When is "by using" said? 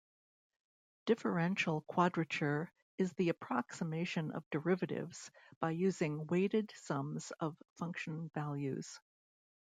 5.59-6.25